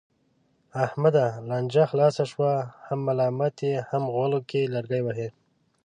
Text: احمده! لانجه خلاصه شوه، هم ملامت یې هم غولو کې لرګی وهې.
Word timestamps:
احمده! 0.85 1.27
لانجه 1.47 1.83
خلاصه 1.91 2.23
شوه، 2.31 2.51
هم 2.87 2.99
ملامت 3.07 3.55
یې 3.67 3.75
هم 3.89 4.03
غولو 4.15 4.39
کې 4.49 4.71
لرګی 4.73 5.01
وهې. 5.03 5.29